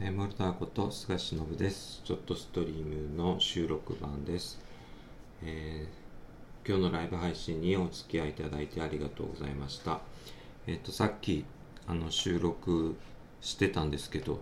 [0.00, 2.02] えー、モルターこと菅忍です。
[2.04, 4.60] ちょっとストリームの収録版です、
[5.42, 9.98] えー、今日のライブ配信にお付き合いいただいてありがとうございました。
[10.68, 11.44] えっ、ー、と、さっき
[11.88, 12.94] あの収録
[13.40, 14.38] してたんですけど、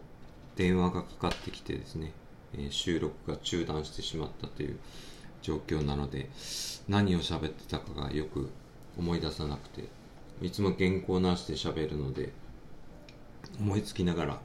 [0.56, 2.12] 電話がかかってきてですね、
[2.52, 4.76] え収録が中断してしまったという
[5.40, 6.28] 状況なので、
[6.86, 8.50] 何を喋ってたかがよく
[8.98, 9.84] 思い出さなくて、
[10.42, 12.34] いつも原稿なしで喋るので、
[13.58, 14.40] 思いつきながら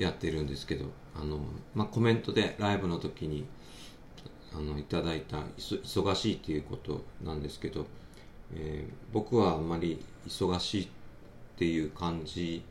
[0.00, 1.40] やってるんですけど、あの、
[1.74, 3.44] まあ、コメントでライブの時に、
[4.54, 7.86] あの、いただいた、忙しいっていうことなんですけど、
[8.54, 10.88] えー、僕はあんまり忙しいっ
[11.58, 12.62] ていう感じ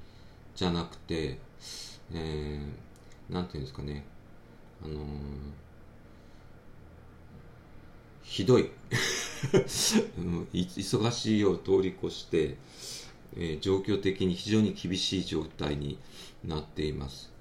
[0.55, 1.37] じゃなくて、
[2.11, 4.03] えー、ていうんですかね、
[4.83, 5.05] あのー、
[8.23, 8.71] ひどい
[9.53, 12.57] 忙しいを通り越して、
[13.39, 15.97] え、状況的に非常に厳しい状態に
[16.43, 17.31] なっています。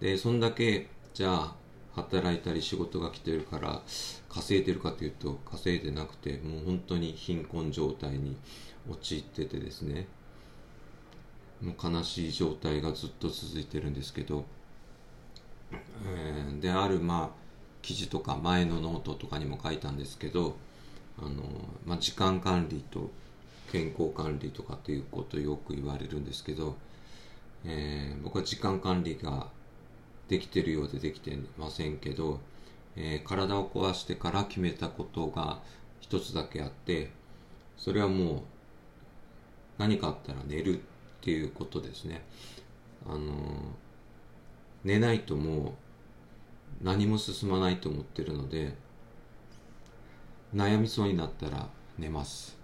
[0.00, 1.54] でそんだけじゃあ
[1.94, 3.82] 働いたり仕事が来てるから
[4.28, 8.36] 稼いでるかというと稼いでなくてもう本当に貧困状態に
[8.88, 10.06] 陥っててですね。
[11.60, 14.44] もう悲しい状態がずっと続いてるんですけど、
[15.72, 17.48] えー、であるまあ
[17.82, 20.56] 記事とか前のノートとかにも書いたんですけど
[21.18, 21.42] あの、
[21.84, 23.10] まあ、時間管理と
[23.70, 26.76] 健康管理とかっていうことよく言われるんですけど、
[27.64, 29.48] えー、僕は時間管理が
[30.28, 32.40] できてるようでできてませんけど、
[32.96, 35.60] えー、体を壊してから決めたことが
[36.00, 37.10] 一つだけあって
[37.76, 38.42] それはもう
[39.78, 40.80] 何かあったら寝るっ
[41.22, 42.22] ていうことですね。
[43.06, 43.20] あのー、
[44.84, 45.76] 寝ないとも
[46.80, 48.74] う何も進まないと思ってるので
[50.54, 52.57] 悩みそうになったら寝ます。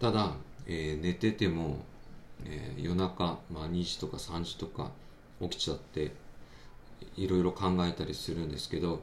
[0.00, 0.32] ただ、
[0.66, 1.84] えー、寝てても、
[2.44, 4.90] えー、夜中、まあ、2時とか3時とか
[5.40, 6.12] 起きちゃって
[7.16, 9.02] いろいろ考えたりするんですけど、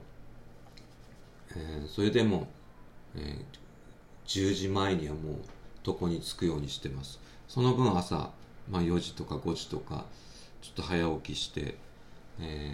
[1.55, 2.47] えー、それでも、
[3.15, 3.37] え
[4.27, 5.35] 10時前にはもう
[5.85, 7.19] 床に着くようにしてます。
[7.47, 8.31] その分朝、
[8.69, 10.05] まあ、4時とか5時とか
[10.61, 11.75] ちょっと早起きして、
[12.39, 12.71] え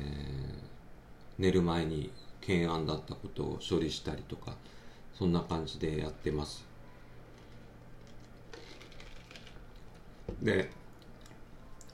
[1.37, 2.11] 寝る前に
[2.41, 4.55] 懸案だったことを処理したりとか
[5.13, 6.70] そんな感じでやってます。
[10.41, 10.71] で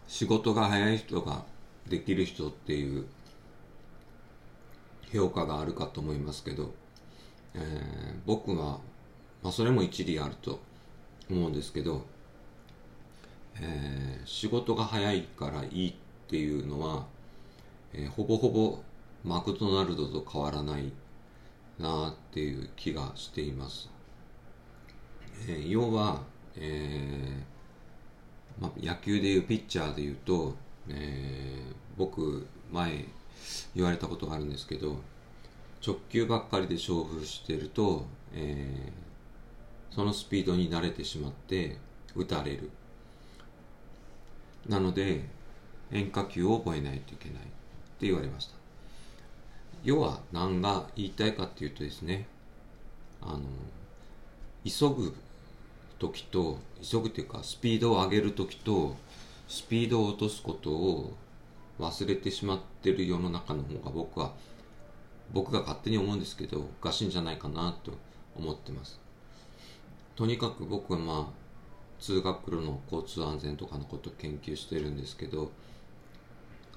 [0.07, 1.43] 仕事が早い人が
[1.87, 3.05] できる人っていう
[5.13, 6.73] 評価があるかと思いますけど、
[7.53, 7.61] えー、
[8.25, 8.79] 僕は、
[9.43, 10.59] まあ、それも一理あると
[11.29, 12.05] 思うんですけど、
[13.59, 15.93] えー、仕事が早いからいいっ
[16.29, 17.05] ていうのは、
[17.93, 18.79] えー、ほぼほぼ
[19.23, 20.91] マクドナルドと変わらない
[21.79, 23.89] なっていう気がしています。
[25.49, 26.21] えー、要は、
[26.55, 27.56] えー
[28.59, 30.55] まあ、野球でいうピッチャーでいうと、
[30.89, 33.05] えー、僕前
[33.75, 34.99] 言われたことがあるんですけど
[35.85, 41.77] 直球ばっかりで勝負してると、えー、そのスピードに慣れてしまって
[42.15, 42.71] 打たれる。
[44.67, 45.23] なので
[45.91, 47.43] 変化球を覚えないといけないっ
[47.99, 48.55] て言われました。
[49.83, 52.27] 要は何が言いたいかっていうとですね
[53.21, 53.41] あの
[54.65, 55.15] 急ぐ
[55.99, 58.95] 時と急ぐというかスピードを上げる時と
[59.47, 61.13] スピードを落とすことを
[61.79, 64.33] 忘れてしまってる世の中の方が僕は
[65.33, 67.91] 僕が勝手に思うんですけどおかしいんじゃないかなと
[68.35, 68.99] 思ってます。
[70.15, 71.47] とにかく僕はまあ
[71.99, 75.51] 通学路の交通安全とかのことを研究してるんですけど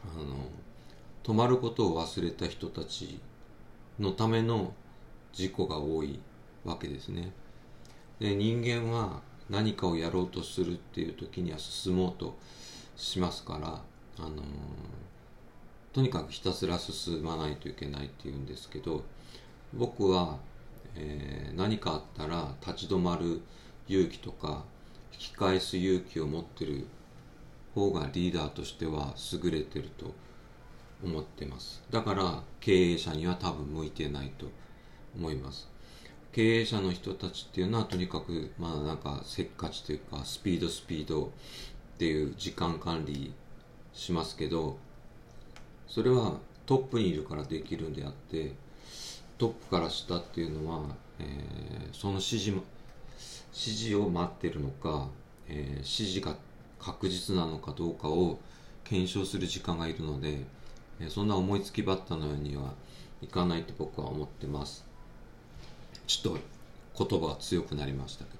[0.02, 0.36] あの
[1.22, 3.20] 止まることを忘れた人たち
[3.98, 4.72] のための
[5.32, 6.20] 事故が多い
[6.64, 7.32] わけですね。
[8.20, 12.36] で人間は何かをやろうとするっていう時には進もうと
[12.96, 13.80] しますから、
[14.18, 14.40] あのー、
[15.92, 19.02] とにかくひたすら進まないといけないっていうんですけど
[19.72, 20.36] 僕は、
[20.94, 23.40] えー、何かあったら立ち止まる
[23.88, 24.64] 勇気とか
[25.12, 26.86] 引き返す勇気を持ってる
[27.74, 30.12] 方がリーダーとしては優れてると
[31.02, 31.82] 思ってます。
[31.90, 34.46] だから経営者には多分向いてないと
[35.16, 35.68] 思います。
[36.32, 41.28] 経営者の人たちっていうのはとにかくまあなんかせっかちというかスピードスピードっ
[41.98, 43.32] ていう時間管理
[43.92, 44.78] しますけど
[45.88, 48.52] それはトップにいるからできるんであって
[49.38, 50.84] トップから下っていうのは、
[51.18, 55.08] えー、その指示指示を待ってるのか、
[55.48, 56.36] えー、指示が
[56.78, 58.38] 確実なのかどうかを
[58.84, 60.44] 検証する時間がいるので、
[61.00, 62.74] えー、そんな思いつきバッタのようには
[63.20, 64.89] いかないと僕は思ってます。
[66.18, 66.36] ちょっ
[66.96, 68.30] と言葉が強くなりましたけ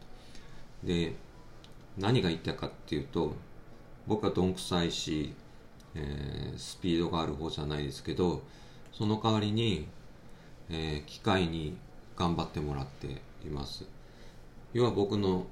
[0.85, 0.93] ど。
[0.95, 1.15] で
[1.99, 3.35] 何が言ったいかっていうと
[4.07, 5.35] 僕はどんくさいし
[5.95, 8.43] えー、スピードがある方じゃないですけど
[8.93, 9.89] その代わりに、
[10.69, 11.77] えー、機械に
[12.17, 13.07] 頑張ってもらって
[13.45, 13.87] います。
[14.73, 15.47] 要は僕の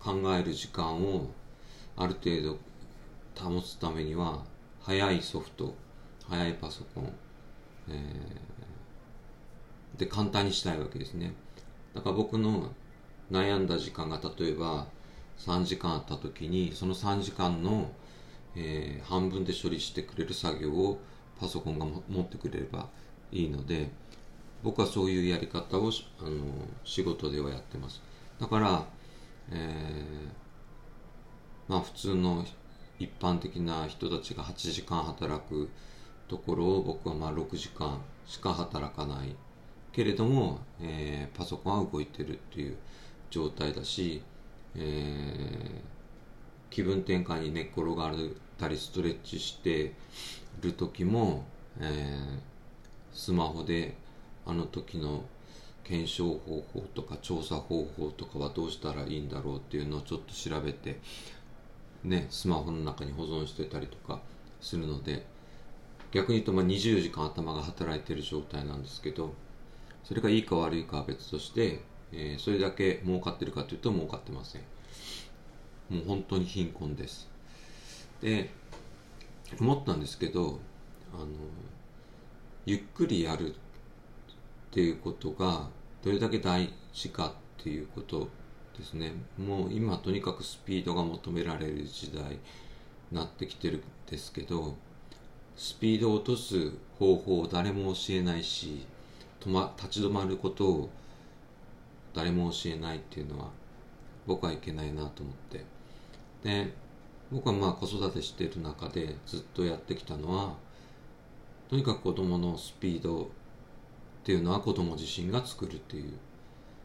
[0.00, 1.28] 考える時間を
[1.96, 2.58] ある程度
[3.36, 4.42] 保つためには
[4.80, 5.74] 速いソフト
[6.28, 7.12] 速いパソコン、
[7.88, 11.34] えー、で簡単にしたいわけですね。
[11.94, 12.72] だから僕の
[13.30, 14.86] 悩んだ時間が例えば
[15.38, 17.90] 3時間あった時にその3時間の、
[18.56, 20.98] えー、半分で処理してくれる作業を
[21.40, 22.88] パソコンが持ってくれれば
[23.32, 23.90] いいので
[24.62, 26.30] 僕はそういうやり方をあの
[26.84, 28.00] 仕事ではやってます。
[28.40, 28.86] だから、
[29.50, 32.46] えー、まあ普通の
[32.98, 35.68] 一般的な人たちが8時間働く
[36.28, 39.36] ところを僕はまあ6時間しか働かない。
[39.94, 42.76] けれども、えー、パソコンは動いてるっていう
[43.30, 44.22] 状態だし
[44.76, 48.16] えー、気分転換に寝っ転がっ
[48.58, 49.92] たりストレッチして
[50.60, 51.44] る時も、
[51.80, 52.38] えー、
[53.12, 53.94] スマホで
[54.46, 55.24] あの時の
[55.84, 60.98] 検証方法とか調査方法とかはどうしたらいいんだろうっていうのをちょっと調べて
[62.02, 64.20] ねスマホの中に保存してたりとか
[64.60, 65.24] するので
[66.10, 69.34] 逆に言うとま20時間頭が働いてる状態なんですけど
[70.04, 71.80] それがいいか悪いかは別として
[72.16, 74.62] えー、それだけ儲かってるかというと儲かってません。
[75.90, 77.28] もう本当に貧困です。
[78.22, 78.50] で
[79.60, 80.60] 思ったんですけど
[81.12, 81.26] あの
[82.64, 83.56] ゆっくりやるっ
[84.70, 85.68] ていうことが
[86.02, 88.28] どれだけ大事かっていうこと
[88.78, 89.12] ですね。
[89.36, 92.38] もう今とにかくスピードが求められる時代に
[93.12, 94.76] なってきてるんですけど
[95.56, 98.86] スピードを落とす方法を誰も教えないし
[99.44, 100.90] 止、ま、立ち止まることを
[102.14, 103.50] 誰も教えないっていうのは
[104.26, 105.64] 僕はいけないなと思って。
[106.42, 106.72] で
[107.32, 110.54] 僕はまあ子育てしてる中でずっとやってきたのは
[111.68, 113.26] とにかく子供のスピードっ
[114.24, 116.12] ていうのは子供自身が作るっていう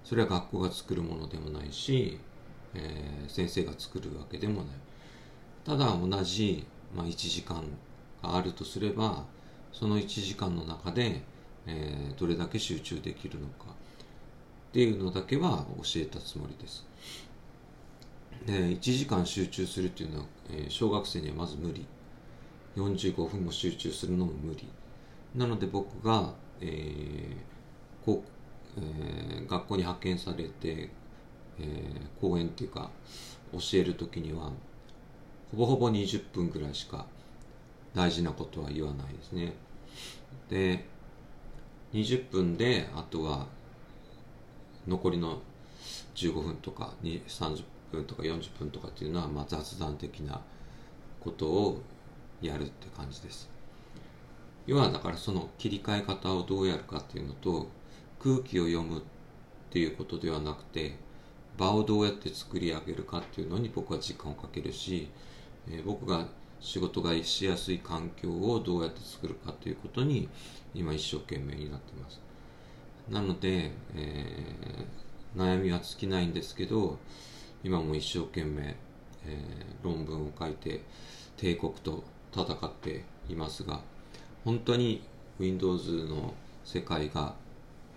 [0.03, 2.19] それは学校が作るものでもないし、
[2.73, 4.65] えー、先生が作るわけでもない。
[5.65, 6.65] ただ同じ、
[6.95, 7.63] まあ、1時間
[8.23, 9.25] があるとすれば
[9.71, 11.21] その1時間の中で、
[11.69, 16.85] えー、どれだけ集中できるのかっていうのだけは教えたつもりです。
[18.45, 21.85] で1時間集中するっていうのは、えー、小学生にはまず無理。
[22.75, 24.67] 45分も集中するのも無理。
[25.35, 28.23] なので僕が、えーこ
[28.77, 30.89] えー、学校に派遣されて、
[31.59, 32.89] えー、講演っていうか
[33.51, 34.51] 教える時には
[35.51, 37.05] ほぼほぼ20分ぐらいしか
[37.93, 39.53] 大事なことは言わないですね。
[40.49, 40.85] で
[41.93, 43.47] 20分であとは
[44.87, 45.41] 残りの
[46.15, 50.41] 15分とか30分とか40分とかっていうのは、まあ、雑談的な
[51.19, 51.81] ことを
[52.41, 53.49] やるって感じです。
[54.67, 57.67] 要はだからその切り替え方をどうやるかっていうのと
[58.19, 59.01] 空気を読むっ
[59.71, 60.95] ていうことではなくて
[61.57, 65.09] 場をどうやって作り上げるかっていうのに僕は時間をかけるし、
[65.67, 66.27] えー、僕が
[66.61, 70.27] 仕事がしやすい環境をどうやって作るかということに
[70.73, 72.19] 今一生懸命になってます。
[73.09, 76.99] なので、えー、悩みは尽きないんですけど
[77.63, 78.75] 今も一生懸命、
[79.25, 80.81] えー、論文を書いて
[81.37, 83.81] 帝国と戦っていますが
[84.45, 85.01] 本当に
[85.39, 87.35] Windows の世界が、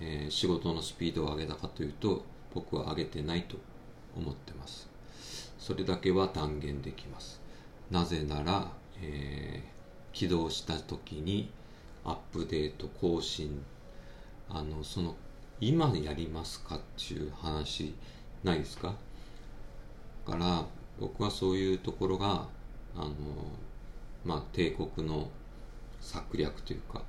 [0.00, 3.56] えー、仕事のスピードを上げたかというと僕は上げてないと
[4.16, 4.88] 思ってます。
[5.58, 7.41] それだけは断言できます。
[7.92, 8.72] なぜなら、
[9.02, 11.50] えー、起動した時に
[12.06, 13.62] アップデート更新
[14.49, 15.14] あのその
[15.61, 17.94] 今やりますかっていう話
[18.42, 18.94] ないですか？
[20.26, 20.64] だから
[20.99, 22.46] 僕はそういうところが
[22.96, 23.12] あの
[24.25, 25.28] まあ帝国の
[26.00, 27.02] 策略というか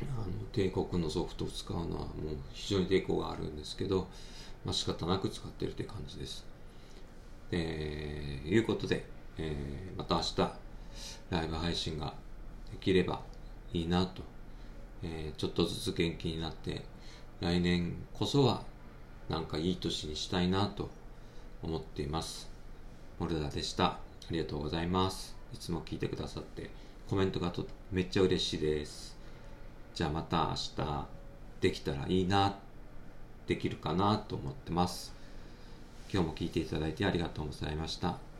[0.00, 2.08] あの帝国のソフトを使うのはもう
[2.52, 4.06] 非常に抵抗があるんですけど、
[4.64, 6.46] まあ、仕方なく使ってるって感じです。
[7.50, 7.58] で
[8.46, 9.04] いうことで、
[9.38, 10.36] えー、また明日
[11.30, 12.14] ライブ配信が
[12.70, 13.20] できれば
[13.72, 14.22] いいなと。
[15.02, 16.82] えー、ちょっとずつ元気になって
[17.40, 18.62] 来年こそは
[19.28, 20.90] なんかいい年にしたいなと
[21.62, 22.48] 思っています。
[23.18, 23.84] モルダでした。
[23.84, 23.98] あ
[24.30, 25.36] りがとうございます。
[25.52, 26.70] いつも聞いてくださって
[27.08, 29.16] コメントがとめっちゃ嬉しいです。
[29.94, 31.06] じゃあまた明日
[31.60, 32.56] できたらいいな
[33.46, 35.14] できるかなと思ってます。
[36.12, 38.31] 今日も聞いていただいてありがとうございました。